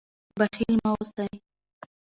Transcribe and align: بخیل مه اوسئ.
بخیل 0.39 0.75
مه 0.83 0.89
اوسئ. 0.93 1.31